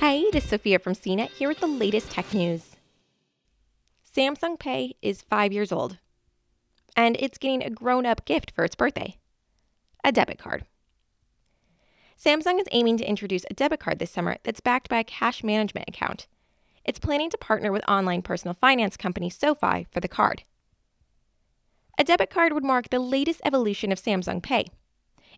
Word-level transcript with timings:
Hey, 0.00 0.20
it 0.20 0.34
is 0.34 0.44
Sophia 0.44 0.78
from 0.78 0.94
CNET 0.94 1.28
here 1.32 1.50
with 1.50 1.60
the 1.60 1.66
latest 1.66 2.10
tech 2.10 2.32
news. 2.32 2.76
Samsung 4.16 4.58
Pay 4.58 4.94
is 5.02 5.20
five 5.20 5.52
years 5.52 5.70
old, 5.70 5.98
and 6.96 7.18
it's 7.20 7.36
getting 7.36 7.62
a 7.62 7.68
grown 7.68 8.06
up 8.06 8.24
gift 8.24 8.50
for 8.52 8.64
its 8.64 8.74
birthday 8.74 9.18
a 10.02 10.10
debit 10.10 10.38
card. 10.38 10.64
Samsung 12.18 12.58
is 12.58 12.66
aiming 12.72 12.96
to 12.96 13.06
introduce 13.06 13.44
a 13.50 13.52
debit 13.52 13.80
card 13.80 13.98
this 13.98 14.10
summer 14.10 14.38
that's 14.42 14.60
backed 14.60 14.88
by 14.88 15.00
a 15.00 15.04
cash 15.04 15.44
management 15.44 15.86
account. 15.86 16.26
It's 16.82 16.98
planning 16.98 17.28
to 17.28 17.36
partner 17.36 17.70
with 17.70 17.86
online 17.86 18.22
personal 18.22 18.54
finance 18.54 18.96
company 18.96 19.28
SoFi 19.28 19.86
for 19.90 20.00
the 20.00 20.08
card. 20.08 20.44
A 21.98 22.04
debit 22.04 22.30
card 22.30 22.54
would 22.54 22.64
mark 22.64 22.88
the 22.88 23.00
latest 23.00 23.42
evolution 23.44 23.92
of 23.92 24.00
Samsung 24.00 24.42
Pay. 24.42 24.64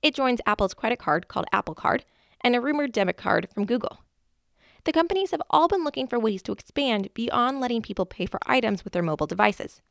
It 0.00 0.14
joins 0.14 0.40
Apple's 0.46 0.72
credit 0.72 0.98
card 0.98 1.28
called 1.28 1.44
Apple 1.52 1.74
Card 1.74 2.06
and 2.40 2.56
a 2.56 2.60
rumored 2.62 2.92
debit 2.92 3.18
card 3.18 3.48
from 3.52 3.66
Google. 3.66 3.98
The 4.86 4.92
companies 4.92 5.32
have 5.32 5.42
all 5.50 5.66
been 5.66 5.82
looking 5.82 6.06
for 6.06 6.16
ways 6.16 6.42
to 6.44 6.52
expand 6.52 7.12
beyond 7.12 7.60
letting 7.60 7.82
people 7.82 8.06
pay 8.06 8.24
for 8.24 8.38
items 8.46 8.84
with 8.84 8.92
their 8.92 9.02
mobile 9.02 9.26
devices. 9.26 9.82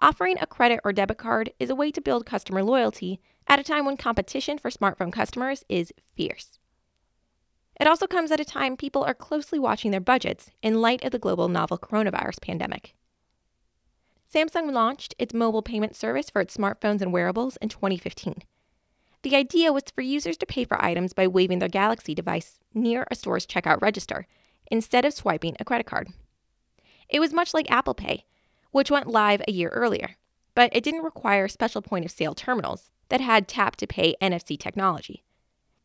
Offering 0.00 0.38
a 0.40 0.46
credit 0.46 0.80
or 0.84 0.92
debit 0.94 1.18
card 1.18 1.52
is 1.60 1.68
a 1.68 1.74
way 1.74 1.90
to 1.90 2.00
build 2.00 2.24
customer 2.24 2.62
loyalty 2.62 3.20
at 3.46 3.58
a 3.58 3.62
time 3.62 3.84
when 3.84 3.98
competition 3.98 4.56
for 4.56 4.70
smartphone 4.70 5.12
customers 5.12 5.64
is 5.68 5.92
fierce. 6.16 6.58
It 7.78 7.86
also 7.86 8.06
comes 8.06 8.30
at 8.30 8.40
a 8.40 8.44
time 8.44 8.78
people 8.78 9.04
are 9.04 9.12
closely 9.12 9.58
watching 9.58 9.90
their 9.90 10.00
budgets 10.00 10.50
in 10.62 10.80
light 10.80 11.04
of 11.04 11.10
the 11.10 11.18
global 11.18 11.48
novel 11.48 11.76
coronavirus 11.76 12.40
pandemic. 12.40 12.94
Samsung 14.34 14.72
launched 14.72 15.14
its 15.18 15.34
mobile 15.34 15.60
payment 15.60 15.94
service 15.94 16.30
for 16.30 16.40
its 16.40 16.56
smartphones 16.56 17.02
and 17.02 17.12
wearables 17.12 17.58
in 17.58 17.68
2015. 17.68 18.44
The 19.22 19.36
idea 19.36 19.72
was 19.72 19.84
for 19.94 20.00
users 20.00 20.36
to 20.38 20.46
pay 20.46 20.64
for 20.64 20.82
items 20.82 21.12
by 21.12 21.26
waving 21.26 21.58
their 21.58 21.68
Galaxy 21.68 22.14
device 22.14 22.58
near 22.72 23.06
a 23.10 23.14
store's 23.14 23.46
checkout 23.46 23.82
register 23.82 24.26
instead 24.70 25.04
of 25.04 25.12
swiping 25.12 25.56
a 25.58 25.64
credit 25.64 25.86
card. 25.86 26.08
It 27.08 27.20
was 27.20 27.34
much 27.34 27.52
like 27.52 27.70
Apple 27.70 27.94
Pay, 27.94 28.24
which 28.70 28.90
went 28.90 29.08
live 29.08 29.42
a 29.46 29.52
year 29.52 29.68
earlier, 29.70 30.16
but 30.54 30.74
it 30.74 30.84
didn't 30.84 31.02
require 31.02 31.48
special 31.48 31.82
point 31.82 32.04
of 32.04 32.10
sale 32.10 32.34
terminals 32.34 32.90
that 33.08 33.20
had 33.20 33.48
tap 33.48 33.76
to 33.76 33.86
pay 33.86 34.14
NFC 34.22 34.58
technology. 34.58 35.24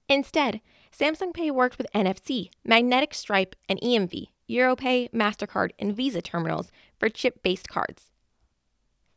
Instead, 0.07 0.61
Samsung 0.97 1.33
Pay 1.33 1.51
worked 1.51 1.77
with 1.77 1.87
NFC, 1.93 2.49
magnetic 2.63 3.13
stripe, 3.13 3.55
and 3.67 3.81
EMV, 3.81 4.27
Europay, 4.49 5.09
MasterCard, 5.11 5.71
and 5.79 5.95
Visa 5.95 6.21
terminals 6.21 6.71
for 6.99 7.09
chip 7.09 7.41
based 7.41 7.67
cards. 7.67 8.11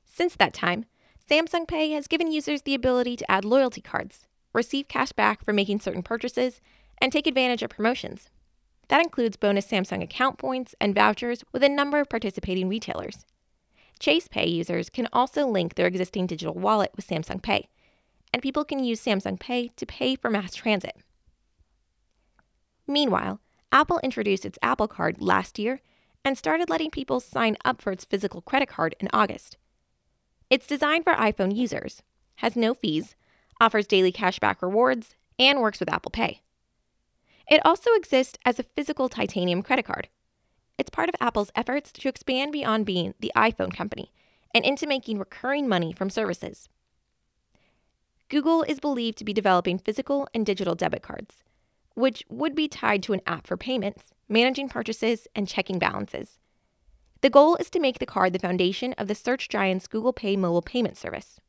Since 0.05 0.35
that 0.37 0.55
time, 0.55 0.87
Samsung 1.29 1.69
Pay 1.69 1.91
has 1.91 2.07
given 2.07 2.33
users 2.33 2.63
the 2.63 2.75
ability 2.75 3.15
to 3.17 3.31
add 3.31 3.45
loyalty 3.45 3.83
cards, 3.83 4.27
receive 4.55 4.89
cash 4.89 5.13
back 5.13 5.45
for 5.45 5.53
making 5.53 5.79
certain 5.79 6.03
purchases, 6.03 6.63
and 7.03 7.13
take 7.13 7.27
advantage 7.27 7.63
of 7.63 7.69
promotions. 7.69 8.31
That 8.89 9.03
includes 9.03 9.37
bonus 9.37 9.67
Samsung 9.67 10.03
account 10.03 10.39
points 10.39 10.75
and 10.81 10.95
vouchers 10.95 11.45
with 11.53 11.63
a 11.63 11.69
number 11.69 12.01
of 12.01 12.09
participating 12.09 12.67
retailers. 12.67 13.27
Chase 14.01 14.27
Pay 14.27 14.47
users 14.47 14.89
can 14.89 15.07
also 15.13 15.47
link 15.47 15.75
their 15.75 15.87
existing 15.87 16.27
digital 16.27 16.55
wallet 16.55 16.93
with 16.97 17.07
Samsung 17.07 17.43
Pay, 17.43 17.69
and 18.33 18.41
people 18.41 18.65
can 18.65 18.83
use 18.83 19.05
Samsung 19.05 19.39
Pay 19.39 19.69
to 19.77 19.85
pay 19.85 20.17
for 20.17 20.31
mass 20.31 20.55
transit. 20.55 20.97
Meanwhile, 22.87 23.39
Apple 23.71 24.01
introduced 24.03 24.47
its 24.47 24.59
Apple 24.63 24.89
Card 24.89 25.21
last 25.21 25.59
year 25.59 25.83
and 26.25 26.39
started 26.39 26.71
letting 26.71 26.91
people 26.91 27.21
sign 27.21 27.59
up 27.67 27.83
for 27.83 27.93
its 27.93 28.07
physical 28.07 28.41
credit 28.41 28.71
card 28.71 28.97
in 28.99 29.11
August. 29.13 29.59
It's 30.51 30.67
designed 30.67 31.05
for 31.05 31.13
iPhone 31.13 31.55
users, 31.55 32.03
has 32.37 32.57
no 32.57 32.73
fees, 32.73 33.15
offers 33.61 33.87
daily 33.87 34.13
cashback 34.13 34.63
rewards, 34.63 35.15
and 35.39 35.61
works 35.61 35.79
with 35.79 35.93
Apple 35.93 36.11
Pay. 36.11 36.41
It 37.51 37.61
also 37.65 37.93
exists 37.93 38.39
as 38.45 38.59
a 38.59 38.63
physical 38.63 39.09
titanium 39.09 39.63
credit 39.63 39.85
card. 39.85 40.09
It's 40.79 40.91
part 40.91 41.09
of 41.09 41.15
Apple's 41.21 41.51
efforts 41.55 41.93
to 41.93 42.09
expand 42.09 42.53
beyond 42.53 42.87
being 42.87 43.15
the 43.21 43.33
iPhone 43.37 43.75
company 43.75 44.13
and 44.55 44.65
into 44.65 44.87
making 44.87 45.19
recurring 45.19 45.69
money 45.69 45.93
from 45.93 46.09
services. 46.09 46.69
Google 48.29 48.63
is 48.63 48.81
believed 48.81 49.19
to 49.19 49.25
be 49.25 49.33
developing 49.33 49.79
physical 49.79 50.29
and 50.33 50.47
digital 50.47 50.75
debit 50.75 51.03
cards, 51.03 51.43
which 51.95 52.25
would 52.29 52.55
be 52.55 52.69
tied 52.69 53.03
to 53.03 53.13
an 53.13 53.21
app 53.27 53.47
for 53.47 53.57
payments, 53.57 54.15
managing 54.29 54.69
purchases, 54.69 55.27
and 55.35 55.49
checking 55.49 55.79
balances. 55.79 56.39
The 57.21 57.31
goal 57.31 57.57
is 57.57 57.69
to 57.71 57.81
make 57.81 57.99
the 57.99 58.07
card 58.07 58.33
the 58.33 58.39
foundation 58.39 58.93
of 58.93 59.09
the 59.09 59.15
search 59.15 59.49
giant's 59.49 59.89
Google 59.89 60.13
Pay 60.13 60.37
mobile 60.37 60.63
payment 60.63 60.97
service. 60.97 61.41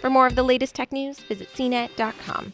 For 0.00 0.10
more 0.10 0.26
of 0.26 0.34
the 0.34 0.42
latest 0.42 0.74
tech 0.74 0.90
news, 0.90 1.20
visit 1.20 1.48
cnet.com. 1.54 2.52